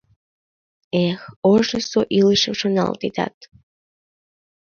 —Э-х, 1.05 1.21
ожнысо 1.51 2.01
илышым 2.19 2.53
шоналтетат... 2.61 3.35